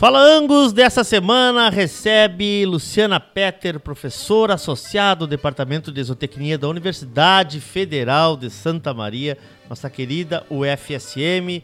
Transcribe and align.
Fala 0.00 0.18
Angus 0.18 0.72
dessa 0.72 1.04
semana 1.04 1.68
recebe 1.68 2.64
Luciana 2.64 3.20
Petter, 3.20 3.78
professora 3.78 4.54
associada 4.54 5.20
do 5.20 5.26
Departamento 5.26 5.92
de 5.92 6.00
Exotecnia 6.00 6.56
da 6.56 6.68
Universidade 6.68 7.60
Federal 7.60 8.34
de 8.34 8.48
Santa 8.48 8.94
Maria, 8.94 9.36
nossa 9.68 9.90
querida 9.90 10.42
UFSM. 10.48 11.62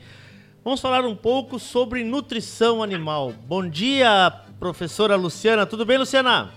Vamos 0.62 0.82
falar 0.82 1.06
um 1.06 1.16
pouco 1.16 1.58
sobre 1.58 2.04
nutrição 2.04 2.82
animal. 2.82 3.32
Bom 3.32 3.66
dia, 3.66 4.30
professora 4.60 5.16
Luciana. 5.16 5.64
Tudo 5.64 5.86
bem, 5.86 5.96
Luciana? 5.96 6.52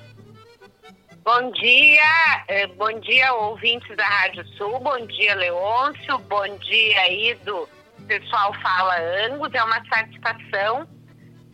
Bom 1.24 1.50
dia, 1.52 2.43
eh, 2.50 2.68
bom 2.68 3.00
dia 3.00 3.34
ouvintes 3.36 3.96
da 3.96 4.06
Rádio 4.06 4.46
Sul, 4.57 4.82
bom 4.82 5.06
dia 5.06 5.34
Leôncio, 5.34 6.20
bom 6.28 6.57
dia 6.57 7.00
aí 7.04 7.39
do 7.46 7.70
pessoal 8.06 8.54
Fala 8.56 8.98
Angus, 9.30 9.54
é 9.54 9.64
uma 9.64 9.82
satisfação 9.86 10.99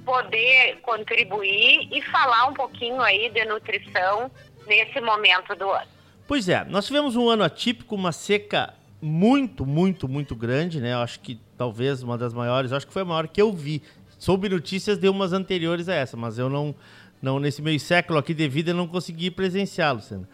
poder 0.06 0.80
contribuir 0.82 1.90
e 1.92 2.02
falar 2.04 2.48
um 2.48 2.54
pouquinho 2.54 3.02
aí 3.02 3.30
de 3.30 3.44
nutrição 3.46 4.32
nesse 4.68 5.02
momento 5.02 5.56
do 5.56 5.70
ano. 5.70 5.88
Pois 6.28 6.48
é, 6.48 6.64
nós 6.66 6.86
tivemos 6.86 7.16
um 7.16 7.30
ano 7.30 7.44
atípico, 7.44 7.96
uma 7.96 8.12
seca 8.12 8.74
muito, 9.02 9.66
muito, 9.66 10.08
muito 10.08 10.36
grande, 10.36 10.80
né? 10.80 10.94
Eu 10.94 11.00
acho 11.00 11.20
que 11.20 11.40
talvez 11.58 12.02
uma 12.02 12.18
das 12.18 12.34
maiores, 12.34 12.72
acho 12.72 12.88
que 12.88 12.94
foi 12.94 13.02
a 13.02 13.06
maior 13.06 13.28
que 13.28 13.42
eu 13.42 13.52
vi. 13.52 13.84
Soube 14.18 14.50
notícias 14.50 14.98
de 14.98 15.08
umas 15.10 15.34
anteriores 15.34 15.90
a 15.90 15.94
essa, 15.94 16.16
mas 16.18 16.40
eu 16.40 16.50
não, 16.50 16.74
não 17.22 17.40
nesse 17.40 17.62
meio 17.62 17.80
século 17.80 18.18
aqui 18.18 18.34
de 18.34 18.48
vida, 18.48 18.72
eu 18.72 18.76
não 18.76 18.88
consegui 18.88 19.30
presenciar, 19.30 19.94
Luciana. 19.94 20.28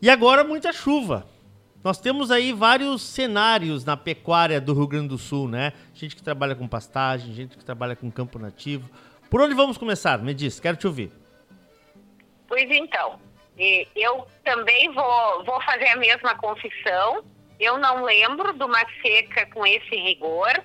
E 0.00 0.10
agora 0.10 0.42
muita 0.42 0.72
chuva. 0.72 1.26
Nós 1.84 2.00
temos 2.00 2.30
aí 2.30 2.50
vários 2.50 3.02
cenários 3.02 3.84
na 3.84 3.94
pecuária 3.94 4.58
do 4.58 4.72
Rio 4.72 4.86
Grande 4.86 5.08
do 5.08 5.18
Sul, 5.18 5.46
né? 5.46 5.74
Gente 5.92 6.16
que 6.16 6.22
trabalha 6.22 6.54
com 6.54 6.66
pastagem, 6.66 7.34
gente 7.34 7.58
que 7.58 7.64
trabalha 7.64 7.94
com 7.94 8.10
campo 8.10 8.38
nativo. 8.38 8.88
Por 9.28 9.42
onde 9.42 9.54
vamos 9.54 9.76
começar? 9.76 10.18
Me 10.18 10.32
diz, 10.32 10.58
quero 10.58 10.78
te 10.78 10.86
ouvir. 10.86 11.12
Pois 12.48 12.70
então, 12.70 13.20
eu 13.94 14.26
também 14.42 14.90
vou, 14.94 15.44
vou 15.44 15.60
fazer 15.60 15.88
a 15.88 15.96
mesma 15.96 16.34
confissão. 16.36 17.22
Eu 17.60 17.76
não 17.76 18.02
lembro 18.02 18.54
de 18.54 18.64
uma 18.64 18.80
seca 19.02 19.44
com 19.52 19.66
esse 19.66 19.94
rigor. 19.94 20.64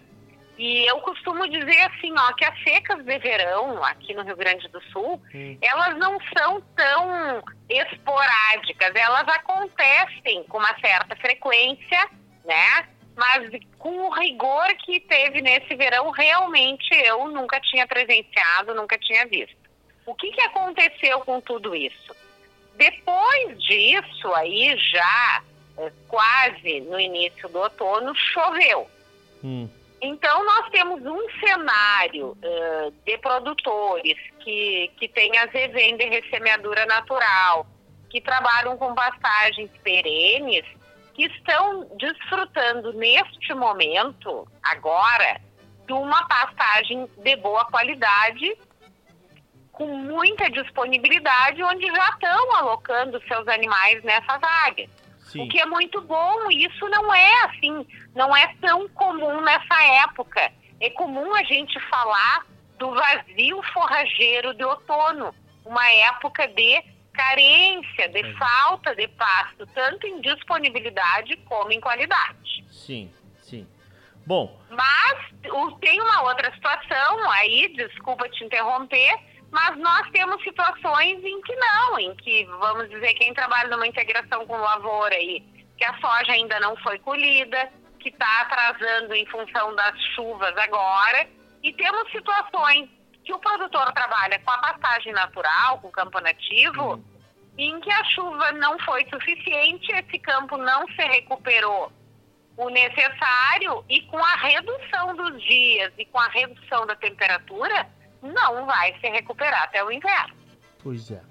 E 0.60 0.86
eu 0.86 1.00
costumo 1.00 1.48
dizer 1.48 1.80
assim, 1.84 2.14
ó, 2.20 2.34
que 2.34 2.44
as 2.44 2.64
secas 2.64 3.02
de 3.06 3.18
verão 3.18 3.82
aqui 3.82 4.14
no 4.14 4.24
Rio 4.24 4.36
Grande 4.36 4.68
do 4.68 4.82
Sul, 4.92 5.22
elas 5.62 5.98
não 5.98 6.18
são 6.38 6.62
tão 6.76 7.42
esporádicas, 7.70 8.94
elas 8.94 9.26
acontecem 9.30 10.44
com 10.50 10.58
uma 10.58 10.78
certa 10.82 11.16
frequência, 11.16 12.10
né? 12.44 12.90
Mas 13.16 13.50
com 13.78 14.02
o 14.02 14.10
rigor 14.10 14.68
que 14.84 15.00
teve 15.00 15.42
nesse 15.42 15.74
verão, 15.76 16.12
realmente 16.12 16.94
eu 17.06 17.30
nunca 17.30 17.58
tinha 17.62 17.88
presenciado, 17.88 18.76
nunca 18.76 18.98
tinha 18.98 19.26
visto. 19.28 19.56
O 20.06 20.14
que, 20.14 20.30
que 20.30 20.42
aconteceu 20.42 21.22
com 21.22 21.40
tudo 21.40 21.74
isso? 21.74 22.14
Depois 22.76 23.64
disso, 23.64 24.34
aí 24.34 24.76
já 24.78 25.42
eh, 25.78 25.92
quase 26.10 26.82
no 26.82 27.00
início 27.00 27.48
do 27.48 27.60
outono, 27.60 28.14
choveu. 28.14 28.90
Hum. 29.42 29.70
Então, 30.02 30.46
nós 30.46 30.70
temos 30.70 31.02
um 31.06 31.30
cenário 31.40 32.30
uh, 32.30 32.92
de 33.06 33.18
produtores 33.18 34.18
que, 34.40 34.92
que 34.98 35.08
têm 35.10 35.38
as 35.38 35.52
de 35.52 36.06
ressemeadura 36.06 36.86
natural, 36.86 37.68
que 38.10 38.22
trabalham 38.22 38.78
com 38.78 38.96
pastagens 38.96 39.70
perenes, 39.84 40.66
que 41.14 41.26
estão 41.26 41.86
desfrutando 41.98 42.94
neste 42.94 43.54
momento, 43.54 44.48
agora, 44.64 45.42
de 45.86 45.92
uma 45.92 46.26
pastagem 46.28 47.06
de 47.18 47.36
boa 47.36 47.66
qualidade, 47.66 48.58
com 49.74 49.86
muita 49.86 50.50
disponibilidade, 50.50 51.62
onde 51.64 51.88
já 51.88 52.10
estão 52.10 52.56
alocando 52.56 53.22
seus 53.28 53.48
animais 53.48 54.02
nessas 54.04 54.42
áreas. 54.66 54.90
Sim. 55.30 55.44
O 55.44 55.48
que 55.48 55.60
é 55.60 55.66
muito 55.66 56.02
bom, 56.02 56.50
isso 56.50 56.90
não 56.90 57.14
é 57.14 57.44
assim, 57.46 57.86
não 58.16 58.36
é 58.36 58.48
tão 58.60 58.90
comum 58.90 59.42
nessa 59.42 59.84
época. 60.04 60.52
É 60.80 60.90
comum 60.90 61.36
a 61.36 61.44
gente 61.44 61.80
falar 61.82 62.48
do 62.80 62.92
vazio 62.94 63.62
forrageiro 63.74 64.56
de 64.56 64.64
outono, 64.64 65.34
uma 65.64 65.88
época 65.92 66.48
de 66.48 66.84
carência, 67.14 68.10
de 68.10 68.20
é. 68.20 68.34
falta 68.34 68.96
de 68.96 69.08
pasto, 69.10 69.68
tanto 69.68 70.08
em 70.08 70.20
disponibilidade 70.22 71.36
como 71.46 71.72
em 71.72 71.80
qualidade. 71.80 72.66
Sim, 72.72 73.12
sim. 73.42 73.68
Bom. 74.26 74.60
Mas 74.70 75.80
tem 75.82 76.02
uma 76.02 76.24
outra 76.24 76.52
situação 76.54 77.30
aí, 77.32 77.68
desculpa 77.76 78.28
te 78.30 78.44
interromper, 78.44 79.16
mas 79.52 79.78
nós 79.78 80.10
temos 80.12 80.42
situações 80.44 81.24
em 81.24 81.42
que 81.42 81.56
não, 81.56 82.00
em 82.00 82.16
que, 82.16 82.46
vamos 82.46 82.90
dizer, 82.90 83.14
quem 83.16 83.34
trabalha 83.34 83.70
numa 83.70 83.88
integração 83.88 84.46
com 84.46 84.58
lavoura 84.58 85.16
aí, 85.16 85.42
que 85.78 85.86
a 85.86 85.94
soja 86.00 86.34
ainda 86.34 86.60
não 86.60 86.76
foi 86.78 87.00
colhida, 87.00 87.72
que 88.00 88.10
está 88.10 88.42
atrasando 88.42 89.14
em 89.14 89.26
função 89.26 89.76
das 89.76 90.00
chuvas 90.16 90.56
agora, 90.58 91.28
e 91.64 91.74
temos 91.74 92.12
situações 92.12 92.90
que 93.24 93.34
o 93.34 93.40
produtor 93.40 93.92
trabalha 93.94 94.40
com 94.40 94.52
a 94.52 94.58
pastagem 94.58 95.14
natural, 95.14 95.80
com 95.80 95.88
o 95.88 95.92
campo 95.92 96.20
nativo, 96.20 96.94
uhum. 96.94 97.04
em 97.58 97.80
que 97.82 97.92
a 97.92 98.04
chuva 98.06 98.52
não 98.54 98.78
foi 98.80 99.06
suficiente, 99.10 99.92
esse 99.92 100.20
campo 100.20 100.58
não 100.58 100.88
se 100.88 101.02
recuperou 101.02 101.92
o 102.58 102.70
necessário 102.70 103.86
e 103.90 104.02
com 104.02 104.18
a 104.18 104.36
redução 104.36 105.16
dos 105.16 105.42
dias 105.44 105.94
e 105.98 106.06
com 106.06 106.20
a 106.20 106.28
redução 106.28 106.86
da 106.86 106.96
temperatura, 106.96 107.88
não 108.22 108.66
vai 108.66 108.94
se 109.00 109.08
recuperar 109.08 109.64
até 109.64 109.84
o 109.84 109.92
inverno. 109.92 110.36
Pois 110.84 111.12
é. 111.12 111.22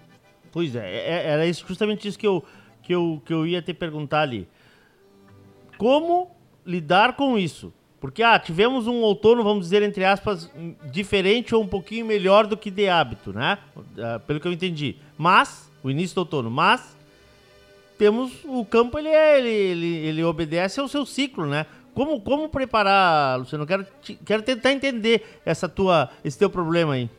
Pois 0.50 0.74
é, 0.74 0.86
é, 0.86 1.08
é 1.08 1.26
era 1.28 1.46
isso, 1.46 1.64
justamente 1.66 2.08
isso 2.08 2.18
que 2.18 2.26
eu, 2.26 2.44
que, 2.82 2.94
eu, 2.94 3.22
que 3.24 3.32
eu 3.32 3.46
ia 3.46 3.60
te 3.60 3.74
perguntar 3.74 4.20
ali. 4.20 4.48
Como 5.76 6.34
lidar 6.64 7.14
com 7.14 7.38
isso? 7.38 7.72
Porque, 8.00 8.22
ah, 8.22 8.38
tivemos 8.38 8.86
um 8.86 9.00
outono, 9.00 9.42
vamos 9.42 9.64
dizer, 9.64 9.82
entre 9.82 10.04
aspas, 10.04 10.50
diferente 10.90 11.54
ou 11.54 11.62
um 11.62 11.66
pouquinho 11.66 12.06
melhor 12.06 12.46
do 12.46 12.56
que 12.56 12.70
de 12.70 12.88
hábito, 12.88 13.32
né? 13.32 13.58
Ah, 13.98 14.20
pelo 14.20 14.38
que 14.38 14.46
eu 14.46 14.52
entendi. 14.52 14.96
Mas, 15.16 15.70
o 15.82 15.90
início 15.90 16.14
do 16.14 16.20
outono, 16.20 16.50
mas 16.50 16.96
temos 17.98 18.32
o 18.44 18.64
campo, 18.64 18.98
ele, 18.98 19.08
é, 19.08 19.38
ele, 19.38 19.48
ele, 19.48 19.96
ele 20.06 20.24
obedece 20.24 20.78
ao 20.78 20.86
seu 20.86 21.04
ciclo, 21.04 21.44
né? 21.46 21.66
Como, 21.98 22.20
como 22.20 22.48
preparar, 22.48 23.40
Luciano? 23.40 23.66
Quero, 23.66 23.84
quero 24.24 24.40
tentar 24.40 24.70
entender 24.70 25.40
essa 25.44 25.68
tua, 25.68 26.08
esse 26.24 26.38
teu 26.38 26.48
problema 26.48 26.94
aí. 26.94 27.10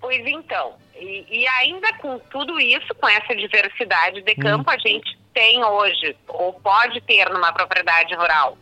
Pois 0.00 0.26
então, 0.26 0.76
e, 0.98 1.26
e 1.28 1.46
ainda 1.46 1.92
com 1.98 2.18
tudo 2.30 2.58
isso, 2.58 2.94
com 2.94 3.06
essa 3.06 3.36
diversidade 3.36 4.22
de 4.22 4.34
campo, 4.36 4.70
hum. 4.70 4.72
a 4.72 4.78
gente 4.78 5.14
tem 5.34 5.62
hoje, 5.62 6.16
ou 6.26 6.54
pode 6.54 7.02
ter 7.02 7.28
numa 7.28 7.52
propriedade 7.52 8.14
rural, 8.14 8.56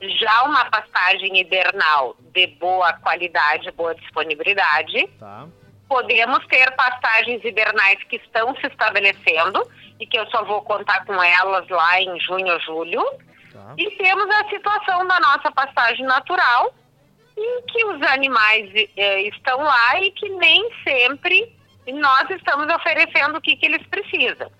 já 0.00 0.42
uma 0.42 0.64
pastagem 0.64 1.38
hibernal 1.38 2.16
de 2.34 2.48
boa 2.48 2.94
qualidade, 2.94 3.70
boa 3.70 3.94
disponibilidade. 3.94 5.06
Tá. 5.20 5.46
Podemos 5.88 6.44
ter 6.48 6.68
pastagens 6.72 7.44
hibernais 7.44 8.02
que 8.08 8.16
estão 8.16 8.56
se 8.56 8.66
estabelecendo 8.66 9.62
e 10.00 10.06
que 10.06 10.18
eu 10.18 10.26
só 10.30 10.44
vou 10.44 10.62
contar 10.62 11.04
com 11.04 11.22
elas 11.22 11.68
lá 11.68 12.00
em 12.00 12.18
junho 12.18 12.52
ou 12.54 12.58
julho. 12.58 13.31
Tá. 13.52 13.74
E 13.76 13.90
temos 13.92 14.28
a 14.30 14.48
situação 14.48 15.06
da 15.06 15.20
nossa 15.20 15.50
pastagem 15.50 16.06
natural, 16.06 16.74
em 17.36 17.62
que 17.66 17.84
os 17.84 18.02
animais 18.02 18.70
eh, 18.96 19.22
estão 19.22 19.58
lá 19.58 20.00
e 20.00 20.10
que 20.12 20.28
nem 20.30 20.70
sempre 20.82 21.54
nós 21.86 22.30
estamos 22.30 22.72
oferecendo 22.74 23.36
o 23.36 23.40
que, 23.40 23.56
que 23.56 23.66
eles 23.66 23.86
precisam. 23.88 24.50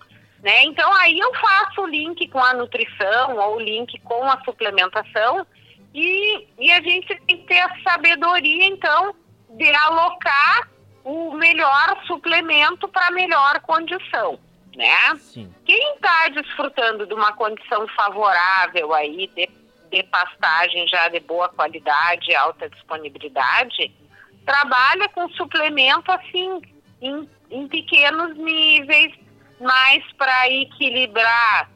Né? 0.43 0.63
Então 0.65 0.91
aí 0.95 1.17
eu 1.17 1.33
faço 1.35 1.81
o 1.81 1.87
link 1.87 2.27
com 2.27 2.39
a 2.39 2.53
nutrição 2.53 3.37
ou 3.37 3.55
o 3.55 3.59
link 3.59 3.99
com 4.01 4.23
a 4.29 4.43
suplementação 4.43 5.45
e, 5.93 6.47
e 6.59 6.71
a 6.71 6.81
gente 6.81 7.07
tem 7.07 7.37
que 7.37 7.47
ter 7.47 7.61
a 7.61 7.81
sabedoria 7.81 8.65
então 8.65 9.15
de 9.51 9.73
alocar 9.73 10.69
o 11.03 11.33
melhor 11.33 12.03
suplemento 12.05 12.87
para 12.89 13.11
melhor 13.11 13.59
condição 13.61 14.39
né? 14.75 15.15
Sim. 15.17 15.53
Quem 15.65 15.95
está 15.95 16.29
desfrutando 16.29 17.05
de 17.05 17.13
uma 17.13 17.33
condição 17.33 17.87
favorável 17.89 18.93
aí 18.93 19.27
de, 19.35 19.49
de 19.91 20.03
pastagem 20.03 20.87
já 20.87 21.09
de 21.09 21.19
boa 21.19 21.49
qualidade, 21.49 22.35
alta 22.35 22.69
disponibilidade, 22.69 23.91
trabalha 24.45 25.07
com 25.09 25.29
suplemento 25.29 26.11
assim 26.11 26.61
em, 27.01 27.29
em 27.51 27.67
pequenos 27.67 28.35
níveis, 28.37 29.13
mais 29.59 30.03
para 30.13 30.49
equilibrar 30.49 31.69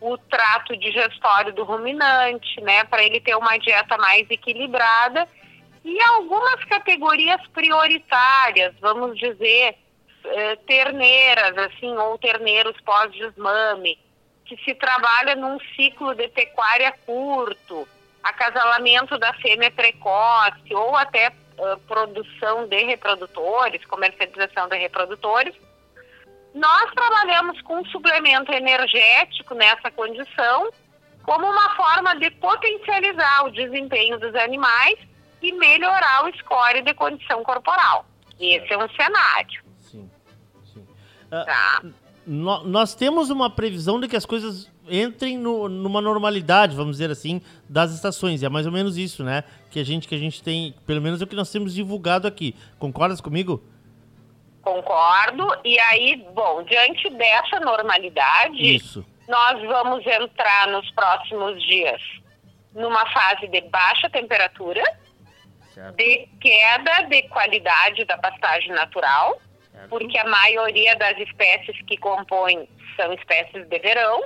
o 0.00 0.18
trato 0.18 0.76
digestório 0.76 1.52
do 1.52 1.64
ruminante, 1.64 2.60
né? 2.60 2.84
Para 2.84 3.04
ele 3.04 3.20
ter 3.20 3.36
uma 3.36 3.56
dieta 3.56 3.96
mais 3.96 4.28
equilibrada 4.28 5.28
e 5.84 6.00
algumas 6.02 6.62
categorias 6.64 7.40
prioritárias, 7.48 8.74
vamos 8.80 9.18
dizer, 9.18 9.76
eh, 10.24 10.56
terneiras, 10.66 11.56
assim, 11.58 11.96
ou 11.96 12.18
terneiros 12.18 12.80
pós-desmame, 12.82 13.98
que 14.44 14.56
se 14.64 14.74
trabalha 14.74 15.34
num 15.34 15.58
ciclo 15.74 16.14
de 16.14 16.28
pecuária 16.28 16.92
curto, 17.06 17.88
acasalamento 18.22 19.18
da 19.18 19.32
fêmea 19.34 19.70
precoce, 19.70 20.74
ou 20.74 20.96
até 20.96 21.28
uh, 21.28 21.78
produção 21.86 22.66
de 22.68 22.84
reprodutores, 22.84 23.84
comercialização 23.86 24.68
de 24.68 24.76
reprodutores. 24.76 25.54
Nós 26.54 26.90
trabalhamos 26.92 27.60
com 27.62 27.84
suplemento 27.86 28.52
energético 28.52 29.54
nessa 29.54 29.90
condição, 29.90 30.70
como 31.22 31.46
uma 31.46 31.74
forma 31.74 32.14
de 32.16 32.30
potencializar 32.32 33.46
o 33.46 33.50
desempenho 33.50 34.18
dos 34.18 34.34
animais 34.34 34.98
e 35.40 35.52
melhorar 35.52 36.24
o 36.26 36.36
score 36.38 36.82
de 36.82 36.94
condição 36.94 37.42
corporal. 37.42 38.04
Esse 38.38 38.72
é 38.72 38.78
um 38.78 38.88
cenário. 38.90 39.62
Uh, 41.32 41.44
tá. 41.46 41.82
no, 42.26 42.64
nós 42.64 42.94
temos 42.94 43.30
uma 43.30 43.48
previsão 43.48 43.98
de 43.98 44.06
que 44.06 44.16
as 44.16 44.26
coisas 44.26 44.70
entrem 44.88 45.38
no, 45.38 45.68
numa 45.68 46.00
normalidade, 46.00 46.76
vamos 46.76 46.96
dizer 46.96 47.10
assim, 47.10 47.40
das 47.68 47.92
estações. 47.92 48.42
É 48.42 48.48
mais 48.48 48.66
ou 48.66 48.72
menos 48.72 48.96
isso, 48.98 49.24
né? 49.24 49.44
Que 49.70 49.80
a 49.80 49.84
gente 49.84 50.06
que 50.06 50.14
a 50.14 50.18
gente 50.18 50.42
tem, 50.42 50.74
pelo 50.86 51.00
menos 51.00 51.20
é 51.20 51.24
o 51.24 51.26
que 51.26 51.36
nós 51.36 51.50
temos 51.50 51.74
divulgado 51.74 52.28
aqui. 52.28 52.54
Concordas 52.78 53.20
comigo? 53.20 53.62
Concordo. 54.60 55.48
E 55.64 55.78
aí, 55.80 56.24
bom, 56.34 56.62
diante 56.62 57.10
dessa 57.10 57.58
normalidade, 57.60 58.74
isso. 58.74 59.04
nós 59.28 59.60
vamos 59.66 60.06
entrar 60.06 60.68
nos 60.68 60.88
próximos 60.92 61.60
dias 61.64 62.00
numa 62.74 63.04
fase 63.10 63.48
de 63.48 63.60
baixa 63.62 64.08
temperatura, 64.08 64.82
certo. 65.74 65.96
de 65.96 66.28
queda 66.40 67.02
de 67.08 67.22
qualidade 67.28 68.04
da 68.04 68.16
pastagem 68.18 68.70
natural. 68.70 69.38
Porque 69.88 70.18
a 70.18 70.24
maioria 70.24 70.96
das 70.96 71.18
espécies 71.18 71.80
que 71.86 71.96
compõem 71.96 72.68
são 72.96 73.12
espécies 73.12 73.66
de 73.66 73.78
verão 73.78 74.24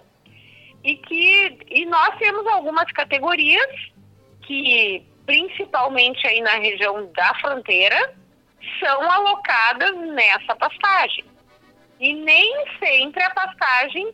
e 0.85 0.97
que 0.97 1.59
e 1.69 1.85
nós 1.87 2.17
temos 2.19 2.47
algumas 2.47 2.91
categorias 2.93 3.75
que 4.43 5.05
principalmente 5.25 6.27
aí 6.27 6.41
na 6.41 6.57
região 6.59 7.11
da 7.13 7.35
fronteira 7.41 8.15
são 8.81 9.11
alocadas 9.11 9.97
nessa 9.97 10.55
pastagem. 10.55 11.25
E 11.99 12.13
nem 12.13 12.65
sempre 12.79 13.23
a 13.23 13.31
pastagem 13.31 14.13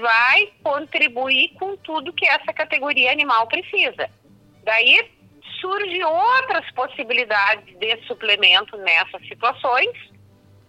vai 0.00 0.52
contribuir 0.62 1.50
com 1.58 1.76
tudo 1.78 2.12
que 2.12 2.26
essa 2.26 2.52
categoria 2.52 3.12
animal 3.12 3.46
precisa. 3.46 4.10
Daí 4.64 5.10
surgem 5.60 6.04
outras 6.04 6.70
possibilidades 6.72 7.78
de 7.78 7.96
suplemento 8.06 8.76
nessas 8.78 9.26
situações 9.26 10.15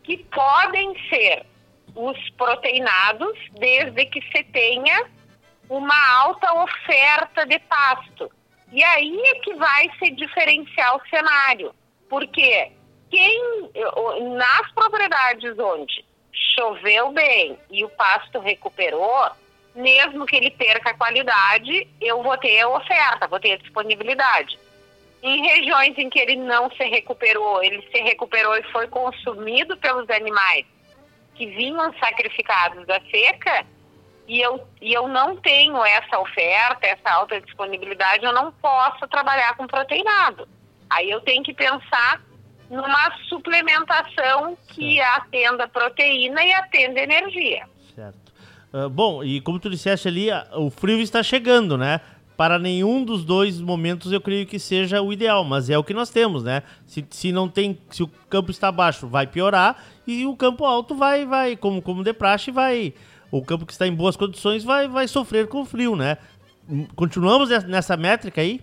que 0.08 0.18
podem 0.34 0.96
ser 1.10 1.46
os 1.94 2.18
proteinados, 2.38 3.38
desde 3.60 4.06
que 4.06 4.22
se 4.32 4.42
tenha 4.46 5.06
uma 5.70 6.20
alta 6.22 6.54
oferta 6.54 7.46
de 7.46 7.60
pasto. 7.60 8.32
E 8.72 8.82
aí 8.82 9.22
é 9.26 9.36
que 9.40 9.54
vai 9.56 9.92
se 10.00 10.12
diferenciar 10.12 10.96
o 10.96 11.10
cenário. 11.10 11.76
Porque 12.10 12.72
quem 13.12 13.70
nas 14.38 14.72
propriedades 14.72 15.60
onde 15.60 16.06
choveu 16.56 17.12
bem 17.12 17.60
e 17.70 17.84
o 17.84 17.90
pasto 17.90 18.40
recuperou, 18.40 19.30
mesmo 19.76 20.26
que 20.26 20.38
ele 20.38 20.52
perca 20.52 20.92
a 20.92 20.98
qualidade, 20.98 21.86
eu 22.00 22.24
vou 22.24 22.38
ter 22.38 22.64
oferta, 22.64 23.28
vou 23.28 23.42
ter 23.42 23.54
a 23.54 23.58
disponibilidade. 23.58 24.58
Em 25.24 25.42
regiões 25.42 25.98
em 25.98 26.10
que 26.10 26.20
ele 26.20 26.36
não 26.36 26.70
se 26.72 26.84
recuperou, 26.84 27.64
ele 27.64 27.82
se 27.92 28.02
recuperou 28.02 28.56
e 28.56 28.64
foi 28.72 28.88
consumido 28.88 29.76
pelos 29.78 30.10
animais 30.10 30.66
que 31.36 31.46
vinham 31.46 31.94
sacrificados 32.00 32.86
da 32.88 33.00
seca, 33.12 33.66
e 34.28 34.42
eu, 34.42 34.68
e 34.82 34.94
eu 34.94 35.08
não 35.08 35.38
tenho 35.38 35.84
essa 35.86 36.20
oferta, 36.20 36.86
essa 36.86 37.10
alta 37.10 37.40
disponibilidade, 37.40 38.26
eu 38.26 38.34
não 38.34 38.52
posso 38.52 39.08
trabalhar 39.08 39.56
com 39.56 39.66
proteinado. 39.66 40.48
Aí 40.90 41.10
eu 41.10 41.22
tenho 41.22 41.44
que 41.44 41.54
pensar 41.54 42.22
numa 42.70 43.12
suplementação 43.30 44.58
que 44.68 44.98
certo. 44.98 45.18
atenda 45.18 45.68
proteína 45.68 46.44
e 46.44 46.54
atenda 46.54 47.00
energia. 47.00 47.66
Certo. 47.96 48.28
Uh, 48.74 48.90
bom, 48.90 49.24
e 49.24 49.40
como 49.40 49.60
tu 49.60 49.70
disseste 49.70 50.10
ali, 50.10 50.28
o 50.54 50.70
frio 50.70 51.00
está 51.00 51.24
chegando, 51.24 51.78
né? 51.78 52.02
Para 52.38 52.60
nenhum 52.60 53.04
dos 53.04 53.26
dois 53.26 53.60
momentos 53.60 54.12
eu 54.12 54.22
creio 54.22 54.46
que 54.46 54.60
seja 54.60 55.02
o 55.02 55.12
ideal, 55.12 55.44
mas 55.44 55.70
é 55.70 55.78
o 55.78 55.84
que 55.84 55.94
nós 55.94 56.12
temos, 56.12 56.44
né? 56.44 56.62
Se, 56.86 57.06
se 57.10 57.32
não 57.32 57.50
tem, 57.50 57.80
se 57.90 58.04
o 58.04 58.08
campo 58.30 58.52
está 58.52 58.72
baixo, 58.72 59.08
vai 59.08 59.26
piorar 59.26 59.84
e 60.06 60.26
o 60.26 60.36
campo 60.36 60.64
alto 60.64 60.94
vai, 60.94 61.26
vai, 61.26 61.58
como 61.58 61.82
como 61.82 62.04
de 62.04 62.14
praxe, 62.14 62.52
vai 62.52 62.94
o 63.32 63.44
campo 63.44 63.66
que 63.66 63.72
está 63.72 63.88
em 63.88 63.94
boas 63.94 64.16
condições 64.16 64.64
vai, 64.64 64.88
vai 64.88 65.08
sofrer 65.08 65.48
com 65.48 65.66
frio, 65.66 65.96
né? 65.96 66.18
Continuamos 66.96 67.50
nessa 67.66 67.96
métrica 67.96 68.42
aí? 68.42 68.62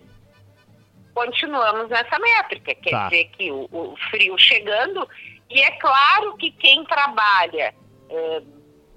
Continuamos 1.13 1.89
nessa 1.89 2.19
métrica, 2.19 2.75
quer 2.75 2.91
tá. 2.91 3.05
dizer 3.05 3.25
que 3.37 3.51
o, 3.51 3.67
o, 3.71 3.95
frio 4.09 4.37
chegando, 4.37 5.07
e 5.49 5.61
é 5.61 5.71
claro 5.71 6.35
que 6.35 6.51
quem 6.51 6.83
trabalha 6.85 7.73
é, 8.09 8.41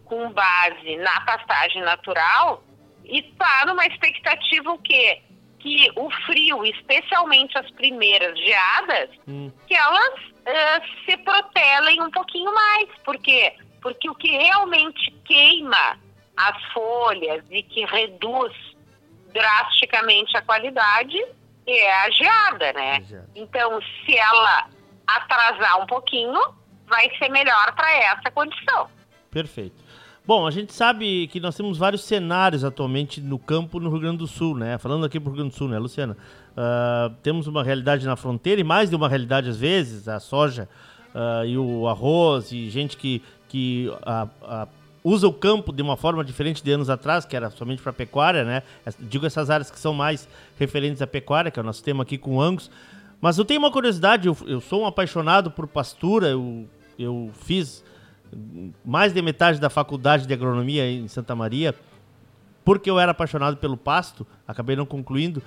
com 0.05 0.31
base 0.33 0.97
na 0.97 1.21
pastagem 1.21 1.83
natural 1.83 2.63
está 3.09 3.65
numa 3.67 3.87
expectativa 3.87 4.71
o 4.71 4.79
quê? 4.79 5.23
Que 5.59 5.91
o 5.97 6.11
frio, 6.27 6.65
especialmente 6.65 7.57
as 7.59 7.71
primeiras 7.73 8.39
geadas, 8.39 9.11
hum. 9.27 9.51
que 9.67 9.75
elas 9.75 10.15
uh, 10.15 11.05
se 11.05 11.17
protelem 11.19 12.03
um 12.03 12.11
pouquinho 12.11 12.53
mais, 12.55 12.89
porque 13.05 13.55
porque 13.81 14.11
o 14.11 14.15
que 14.15 14.29
realmente 14.29 15.11
queima 15.25 15.99
as 16.37 16.65
folhas 16.73 17.45
e 17.51 17.63
que 17.63 17.85
reduz 17.85 18.53
drasticamente 19.33 20.37
a 20.37 20.43
qualidade 20.43 21.17
é 21.67 21.93
a 21.93 22.11
geada, 22.11 22.73
né? 22.73 23.05
Então, 23.35 23.81
se 24.05 24.17
ela 24.17 24.69
atrasar 25.07 25.81
um 25.83 25.87
pouquinho, 25.87 26.41
vai 26.87 27.11
ser 27.19 27.29
melhor 27.29 27.75
para 27.75 27.91
essa 27.93 28.31
condição. 28.31 28.89
Perfeito. 29.31 29.77
Bom, 30.29 30.47
a 30.47 30.51
gente 30.51 30.75
sabe 30.75 31.27
que 31.29 31.41
nós 31.41 31.57
temos 31.57 31.79
vários 31.79 32.05
cenários 32.05 32.63
atualmente 32.63 33.19
no 33.19 33.39
campo 33.39 33.81
no 33.81 33.89
Rio 33.89 33.99
Grande 33.99 34.19
do 34.19 34.27
Sul, 34.27 34.55
né? 34.55 34.77
Falando 34.77 35.07
aqui 35.07 35.19
pro 35.19 35.31
Rio 35.31 35.39
Grande 35.39 35.55
do 35.55 35.57
Sul, 35.57 35.69
né, 35.69 35.79
Luciana? 35.79 36.19
Uh, 36.51 37.15
temos 37.23 37.47
uma 37.47 37.65
realidade 37.65 38.05
na 38.05 38.15
fronteira 38.15 38.61
e 38.61 38.65
mais 38.65 38.91
de 38.91 38.97
uma 38.97 39.09
realidade 39.09 39.49
às 39.49 39.57
vezes, 39.57 40.07
a 40.07 40.21
soja 40.21 40.69
uh, 41.15 41.47
e 41.47 41.57
o 41.57 41.89
arroz 41.89 42.53
e 42.53 42.69
gente 42.69 42.95
que 42.99 43.23
que 43.49 43.91
a, 44.03 44.29
a, 44.43 44.69
usa 45.03 45.27
o 45.27 45.33
campo 45.33 45.73
de 45.73 45.81
uma 45.81 45.97
forma 45.97 46.23
diferente 46.23 46.63
de 46.63 46.71
anos 46.73 46.91
atrás, 46.91 47.25
que 47.25 47.35
era 47.35 47.49
somente 47.49 47.81
para 47.81 47.95
pecuária, 47.95 48.45
né? 48.45 48.63
Digo 49.01 49.25
essas 49.25 49.49
áreas 49.49 49.71
que 49.71 49.79
são 49.79 49.95
mais 49.95 50.29
referentes 50.59 51.01
à 51.01 51.07
pecuária, 51.07 51.51
que 51.51 51.59
é 51.59 51.63
o 51.63 51.65
nosso 51.65 51.83
tema 51.83 52.03
aqui 52.03 52.19
com 52.19 52.37
o 52.37 52.43
Angus. 52.43 52.71
Mas 53.19 53.39
eu 53.39 53.47
tenho 53.47 53.61
uma 53.61 53.73
curiosidade, 53.73 54.29
eu, 54.29 54.37
eu 54.47 54.61
sou 54.61 54.83
um 54.83 54.87
apaixonado 54.87 55.51
por 55.51 55.67
pastura, 55.67 56.29
eu, 56.29 56.69
eu 56.99 57.31
fiz 57.33 57.83
mais 58.85 59.13
de 59.13 59.23
metade 59.23 59.61
da 59.61 59.71
faculdade 59.71 60.27
de 60.27 60.33
agronomia 60.33 60.91
em 60.91 61.09
Santa 61.09 61.35
Maria, 61.35 61.75
porque 62.65 62.91
eu 62.91 62.99
era 62.99 63.13
apaixonado 63.13 63.57
pelo 63.57 63.77
pasto, 63.77 64.27
acabei 64.47 64.77
não 64.77 64.87
concluindo. 64.87 65.43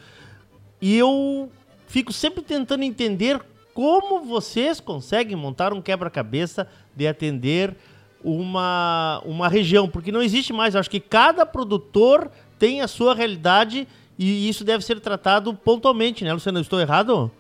E 0.82 0.98
eu 0.98 1.52
fico 1.88 2.12
sempre 2.12 2.42
tentando 2.42 2.84
entender 2.84 3.40
como 3.74 4.22
vocês 4.22 4.80
conseguem 4.80 5.36
montar 5.36 5.74
um 5.74 5.82
quebra-cabeça 5.82 6.68
de 6.96 7.08
atender 7.08 7.76
uma, 8.24 9.22
uma 9.26 9.48
região, 9.48 9.90
porque 9.90 10.12
não 10.12 10.22
existe 10.22 10.52
mais. 10.54 10.74
Eu 10.74 10.80
acho 10.80 10.90
que 10.90 11.00
cada 11.00 11.46
produtor 11.46 12.32
tem 12.58 12.82
a 12.82 12.88
sua 12.88 13.16
realidade 13.16 13.88
e 14.18 14.48
isso 14.48 14.64
deve 14.64 14.84
ser 14.84 15.00
tratado 15.00 15.54
pontualmente, 15.54 16.24
né, 16.24 16.34
Luciano? 16.34 16.60
Eu 16.60 16.64
estou 16.64 16.80
errado? 16.80 17.32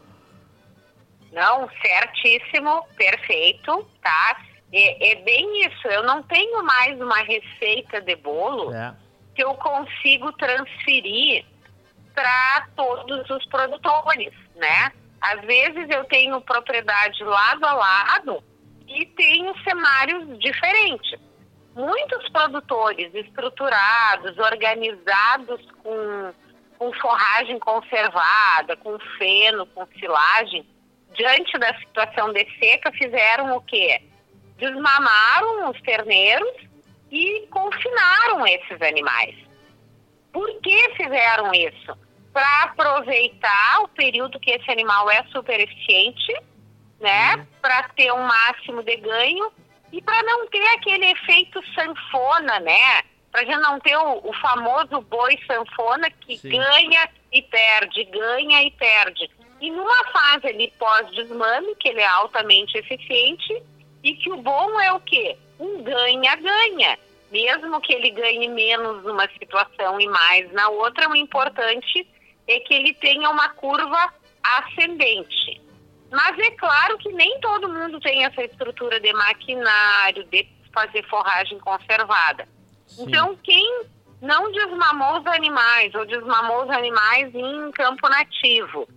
Não, 1.31 1.69
certíssimo, 1.81 2.83
perfeito, 2.97 3.85
tá? 4.01 4.41
É, 4.73 5.11
é, 5.11 5.15
bem 5.15 5.65
isso. 5.65 5.87
Eu 5.87 6.03
não 6.03 6.23
tenho 6.23 6.63
mais 6.63 6.99
uma 6.99 7.17
receita 7.17 7.99
de 8.01 8.15
bolo 8.15 8.73
é. 8.73 8.95
que 9.35 9.43
eu 9.43 9.53
consigo 9.55 10.31
transferir 10.33 11.45
para 12.13 12.67
todos 12.75 13.29
os 13.29 13.45
produtores, 13.47 14.33
né? 14.55 14.91
Às 15.19 15.41
vezes 15.41 15.87
eu 15.89 16.03
tenho 16.05 16.41
propriedade 16.41 17.23
lado 17.23 17.65
a 17.65 17.73
lado 17.73 18.43
e 18.87 19.05
tenho 19.05 19.53
cenários 19.63 20.39
diferentes. 20.39 21.19
Muitos 21.75 22.27
produtores 22.29 23.13
estruturados, 23.13 24.37
organizados 24.37 25.61
com, 25.83 26.33
com 26.77 26.93
forragem 26.93 27.59
conservada, 27.59 28.75
com 28.77 28.97
feno, 29.17 29.65
com 29.67 29.85
silagem, 29.99 30.65
diante 31.13 31.57
da 31.59 31.73
situação 31.77 32.33
de 32.33 32.45
seca, 32.59 32.91
fizeram 32.91 33.55
o 33.55 33.61
quê? 33.61 34.01
Desmamaram 34.61 35.69
os 35.69 35.81
terneiros 35.81 36.53
e 37.11 37.45
confinaram 37.51 38.47
esses 38.47 38.81
animais. 38.81 39.35
Por 40.31 40.49
que 40.61 40.89
fizeram 40.95 41.53
isso? 41.53 41.97
Para 42.31 42.63
aproveitar 42.63 43.81
o 43.81 43.89
período 43.89 44.39
que 44.39 44.51
esse 44.51 44.71
animal 44.71 45.11
é 45.11 45.21
super 45.33 45.59
eficiente 45.59 46.33
né? 47.01 47.35
Uhum. 47.35 47.45
Para 47.61 47.89
ter 47.89 48.13
um 48.13 48.23
máximo 48.23 48.83
de 48.83 48.95
ganho 48.97 49.51
e 49.91 50.01
para 50.01 50.23
não 50.23 50.47
ter 50.47 50.65
aquele 50.75 51.07
efeito 51.07 51.59
sanfona, 51.73 52.59
né? 52.59 53.01
Para 53.31 53.45
já 53.45 53.57
não 53.57 53.79
ter 53.79 53.97
o, 53.97 54.21
o, 54.23 54.33
famoso 54.33 55.01
boi 55.01 55.37
sanfona 55.47 56.09
que 56.11 56.37
Sim. 56.37 56.49
ganha 56.49 57.09
e 57.31 57.41
perde, 57.41 58.03
ganha 58.05 58.63
e 58.63 58.71
perde. 58.71 59.29
E 59.59 59.71
numa 59.71 60.05
fase 60.07 60.47
ali 60.47 60.71
pós-desmame, 60.77 61.75
que 61.75 61.89
ele 61.89 62.01
é 62.01 62.07
altamente 62.07 62.77
eficiente, 62.77 63.63
e 64.03 64.15
que 64.15 64.31
o 64.31 64.37
bom 64.37 64.79
é 64.79 64.91
o 64.93 64.99
quê? 64.99 65.37
Um 65.59 65.83
ganha-ganha. 65.83 66.97
Mesmo 67.31 67.79
que 67.81 67.93
ele 67.93 68.11
ganhe 68.11 68.47
menos 68.49 69.03
numa 69.03 69.27
situação 69.39 69.99
e 70.01 70.07
mais 70.07 70.51
na 70.51 70.69
outra, 70.69 71.09
o 71.09 71.15
importante 71.15 72.07
é 72.47 72.59
que 72.59 72.73
ele 72.73 72.93
tenha 72.95 73.29
uma 73.29 73.49
curva 73.49 74.13
ascendente. 74.43 75.61
Mas 76.11 76.37
é 76.39 76.51
claro 76.51 76.97
que 76.97 77.11
nem 77.13 77.39
todo 77.39 77.69
mundo 77.69 77.99
tem 78.01 78.25
essa 78.25 78.43
estrutura 78.43 78.99
de 78.99 79.13
maquinário, 79.13 80.25
de 80.25 80.45
fazer 80.73 81.07
forragem 81.07 81.57
conservada. 81.59 82.47
Sim. 82.85 83.05
Então, 83.07 83.37
quem 83.43 83.85
não 84.21 84.51
desmamou 84.51 85.19
os 85.19 85.27
animais 85.27 85.95
ou 85.95 86.05
desmamou 86.05 86.63
os 86.63 86.69
animais 86.69 87.33
em 87.33 87.71
campo 87.71 88.09
nativo, 88.09 88.87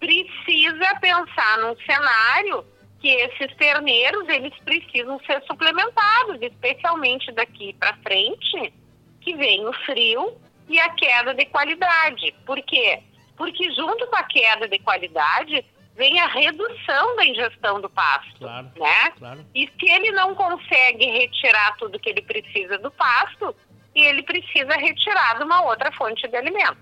precisa 0.00 0.94
pensar 1.00 1.58
num 1.58 1.76
cenário 1.76 2.64
que 3.06 3.12
esses 3.12 3.54
terneiros 3.54 4.28
eles 4.28 4.52
precisam 4.64 5.20
ser 5.20 5.40
suplementados, 5.46 6.42
especialmente 6.42 7.30
daqui 7.30 7.72
para 7.74 7.96
frente, 7.98 8.74
que 9.20 9.32
vem 9.36 9.64
o 9.64 9.72
frio 9.84 10.36
e 10.68 10.80
a 10.80 10.90
queda 10.90 11.32
de 11.32 11.46
qualidade. 11.46 12.34
Por 12.44 12.60
quê? 12.62 13.00
Porque 13.36 13.70
junto 13.74 14.08
com 14.08 14.16
a 14.16 14.24
queda 14.24 14.66
de 14.66 14.80
qualidade 14.80 15.64
vem 15.94 16.18
a 16.18 16.26
redução 16.26 17.14
da 17.14 17.24
ingestão 17.24 17.80
do 17.80 17.88
pasto, 17.88 18.40
claro, 18.40 18.72
né? 18.76 19.10
Claro. 19.16 19.46
E 19.54 19.70
se 19.78 19.88
ele 19.88 20.10
não 20.10 20.34
consegue 20.34 21.06
retirar 21.06 21.76
tudo 21.76 22.00
que 22.00 22.10
ele 22.10 22.22
precisa 22.22 22.76
do 22.76 22.90
pasto, 22.90 23.54
ele 23.94 24.24
precisa 24.24 24.74
retirar 24.74 25.38
de 25.38 25.44
uma 25.44 25.62
outra 25.62 25.92
fonte 25.92 26.26
de 26.26 26.36
alimento. 26.36 26.76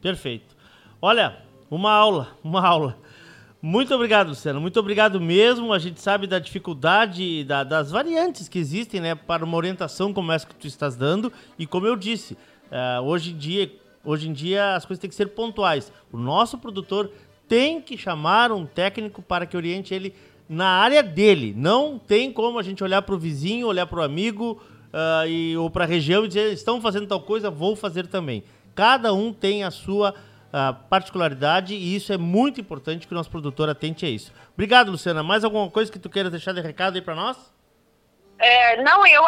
Perfeito. 0.00 0.56
Olha, 1.00 1.42
uma 1.68 1.92
aula, 1.92 2.38
uma 2.44 2.64
aula. 2.64 3.01
Muito 3.64 3.94
obrigado, 3.94 4.30
Luciano. 4.30 4.60
Muito 4.60 4.80
obrigado 4.80 5.20
mesmo. 5.20 5.72
A 5.72 5.78
gente 5.78 6.00
sabe 6.00 6.26
da 6.26 6.40
dificuldade, 6.40 7.44
da, 7.44 7.62
das 7.62 7.92
variantes 7.92 8.48
que 8.48 8.58
existem, 8.58 9.00
né, 9.00 9.14
para 9.14 9.44
uma 9.44 9.56
orientação 9.56 10.12
como 10.12 10.32
essa 10.32 10.44
que 10.44 10.54
tu 10.56 10.66
estás 10.66 10.96
dando. 10.96 11.32
E 11.56 11.64
como 11.64 11.86
eu 11.86 11.94
disse, 11.94 12.34
uh, 12.34 13.00
hoje 13.04 13.30
em 13.30 13.36
dia, 13.36 13.72
hoje 14.04 14.28
em 14.28 14.32
dia 14.32 14.74
as 14.74 14.84
coisas 14.84 15.00
têm 15.00 15.08
que 15.08 15.14
ser 15.14 15.28
pontuais. 15.28 15.92
O 16.10 16.18
nosso 16.18 16.58
produtor 16.58 17.08
tem 17.46 17.80
que 17.80 17.96
chamar 17.96 18.50
um 18.50 18.66
técnico 18.66 19.22
para 19.22 19.46
que 19.46 19.56
oriente 19.56 19.94
ele 19.94 20.12
na 20.48 20.66
área 20.66 21.00
dele. 21.00 21.54
Não 21.56 22.00
tem 22.00 22.32
como 22.32 22.58
a 22.58 22.64
gente 22.64 22.82
olhar 22.82 23.02
para 23.02 23.14
o 23.14 23.18
vizinho, 23.18 23.68
olhar 23.68 23.86
para 23.86 24.00
o 24.00 24.02
amigo 24.02 24.60
uh, 24.88 25.28
e, 25.28 25.56
ou 25.56 25.70
para 25.70 25.84
a 25.84 25.86
região 25.86 26.24
e 26.24 26.28
dizer 26.28 26.52
estão 26.52 26.80
fazendo 26.80 27.06
tal 27.06 27.20
coisa, 27.20 27.48
vou 27.48 27.76
fazer 27.76 28.08
também. 28.08 28.42
Cada 28.74 29.14
um 29.14 29.32
tem 29.32 29.62
a 29.62 29.70
sua 29.70 30.14
particularidade 30.90 31.74
e 31.74 31.96
isso 31.96 32.12
é 32.12 32.18
muito 32.18 32.60
importante 32.60 33.06
que 33.06 33.12
o 33.12 33.16
nosso 33.16 33.30
produtor 33.30 33.70
atente 33.70 34.04
a 34.04 34.08
isso. 34.08 34.32
Obrigado, 34.52 34.90
Luciana. 34.90 35.22
Mais 35.22 35.44
alguma 35.44 35.70
coisa 35.70 35.90
que 35.90 35.98
tu 35.98 36.10
queira 36.10 36.30
deixar 36.30 36.52
de 36.52 36.60
recado 36.60 36.96
aí 36.96 37.02
para 37.02 37.14
nós? 37.14 37.52
É, 38.38 38.82
não, 38.82 39.06
eu, 39.06 39.22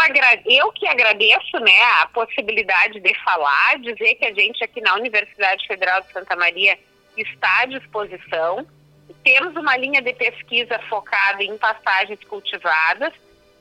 eu 0.47 0.73
que 0.73 0.87
agradeço 0.87 1.59
né, 1.61 1.81
a 2.03 2.09
possibilidade 2.09 2.99
de 3.01 3.15
falar, 3.23 3.79
dizer 3.79 4.17
que 4.17 4.25
a 4.25 4.35
gente 4.35 4.63
aqui 4.63 4.81
na 4.81 4.95
Universidade 4.97 5.67
Federal 5.67 6.01
de 6.03 6.13
Santa 6.13 6.35
Maria 6.35 6.77
está 7.17 7.61
à 7.61 7.67
disposição. 7.67 8.67
Temos 9.23 9.55
uma 9.57 9.77
linha 9.77 10.03
de 10.03 10.13
pesquisa 10.15 10.79
focada 10.91 11.43
em 11.43 11.57
pastagens 11.57 12.19
cultivadas 12.25 13.13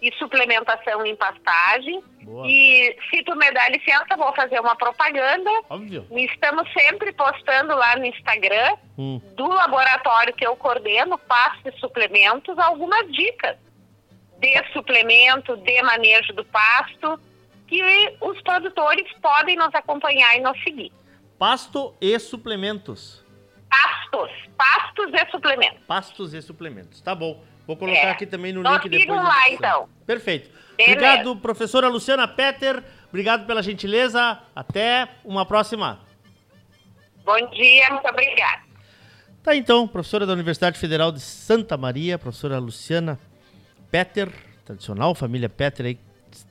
e 0.03 0.13
suplementação 0.19 1.05
em 1.05 1.15
pastagem. 1.15 2.03
Boa. 2.23 2.45
E 2.45 2.95
se 3.09 3.23
tu 3.23 3.35
me 3.35 3.49
dá 3.51 3.69
licença, 3.69 4.17
vou 4.17 4.33
fazer 4.35 4.59
uma 4.59 4.75
propaganda. 4.75 5.49
Óbvio. 5.69 6.05
Estamos 6.11 6.69
sempre 6.73 7.13
postando 7.13 7.73
lá 7.73 7.95
no 7.95 8.05
Instagram 8.05 8.75
hum. 8.97 9.21
do 9.35 9.47
laboratório 9.47 10.33
que 10.33 10.45
eu 10.45 10.55
coordeno, 10.57 11.17
Pasto 11.17 11.69
e 11.69 11.79
Suplementos, 11.79 12.57
algumas 12.59 13.09
dicas 13.11 13.57
de 14.39 14.73
suplemento, 14.73 15.55
de 15.55 15.81
manejo 15.83 16.33
do 16.33 16.43
pasto, 16.43 17.17
que 17.65 17.81
os 18.19 18.41
produtores 18.41 19.09
podem 19.21 19.55
nos 19.55 19.73
acompanhar 19.73 20.35
e 20.35 20.41
nos 20.41 20.61
seguir. 20.63 20.91
Pasto 21.39 21.95
e 22.01 22.19
suplementos. 22.19 23.23
Pastos. 23.69 24.31
Pastos 24.57 25.11
e 25.13 25.31
suplementos. 25.31 25.85
Pastos 25.85 26.33
e 26.33 26.41
suplementos. 26.41 26.99
Tá 26.99 27.15
bom. 27.15 27.41
Vou 27.65 27.77
colocar 27.77 27.99
é. 27.99 28.11
aqui 28.11 28.25
também 28.25 28.51
no 28.51 28.61
Nós 28.61 28.83
link 28.83 28.89
depois. 28.89 29.23
lá, 29.23 29.49
então. 29.49 29.89
Perfeito. 30.05 30.49
Beleza. 30.75 30.91
Obrigado, 30.91 31.35
professora 31.37 31.87
Luciana 31.87 32.27
Peter. 32.27 32.83
Obrigado 33.09 33.45
pela 33.45 33.61
gentileza. 33.61 34.39
Até 34.55 35.07
uma 35.23 35.45
próxima. 35.45 35.99
Bom 37.23 37.49
dia, 37.51 37.89
muito 37.91 38.07
obrigada. 38.07 38.63
Tá 39.41 39.55
então, 39.55 39.87
professora 39.87 40.25
da 40.25 40.33
Universidade 40.33 40.77
Federal 40.77 41.11
de 41.11 41.19
Santa 41.19 41.77
Maria, 41.77 42.17
professora 42.17 42.57
Luciana 42.59 43.19
Peter, 43.91 44.29
tradicional 44.65 45.13
família 45.13 45.49
Peter 45.49 45.85
aí, 45.85 45.99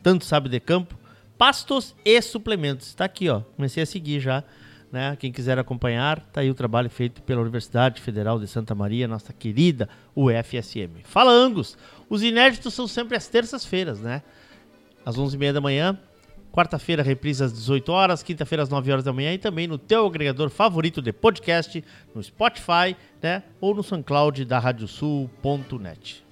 tanto 0.03 0.25
sabe 0.25 0.49
de 0.49 0.61
campo. 0.61 0.97
Pastos 1.37 1.95
e 2.05 2.21
suplementos. 2.23 2.89
Está 2.89 3.05
aqui, 3.05 3.29
ó. 3.29 3.41
Comecei 3.57 3.83
a 3.83 3.87
seguir 3.87 4.21
já 4.21 4.45
né? 4.93 5.17
Quem 5.19 5.33
quiser 5.33 5.59
acompanhar, 5.59 6.21
tá 6.21 6.43
aí 6.43 6.51
o 6.51 6.55
trabalho 6.55 6.91
feito 6.91 7.23
pela 7.23 7.41
Universidade 7.41 8.01
Federal 8.01 8.39
de 8.39 8.47
Santa 8.47 8.75
Maria, 8.75 9.09
nossa 9.09 9.33
querida 9.33 9.89
UFSM. 10.15 11.01
Fala 11.03 11.33
Angus, 11.33 11.79
os 12.11 12.23
inéditos 12.23 12.75
são 12.75 12.87
sempre 12.87 13.17
às 13.17 13.27
terças-feiras, 13.27 14.01
né? 14.01 14.23
Às 15.05 15.17
11h30 15.17 15.53
da 15.55 15.61
manhã, 15.61 15.99
quarta-feira 16.53 17.03
reprise 17.03 17.43
às 17.43 17.53
18 17.53 17.91
horas, 17.91 18.23
quinta-feira 18.23 18.63
às 18.63 18.69
9 18.69 18.93
horas 18.93 19.05
da 19.05 19.13
manhã 19.13 19.33
e 19.33 19.39
também 19.39 19.67
no 19.67 19.79
teu 19.79 20.07
agregador 20.07 20.51
favorito 20.51 21.01
de 21.01 21.13
podcast, 21.13 21.83
no 22.15 22.23
Spotify, 22.23 22.95
né? 23.23 23.43
Ou 23.61 23.75
no 23.75 23.83
SoundCloud 23.83 24.45
da 24.45 24.59
radiosul.net. 24.59 26.23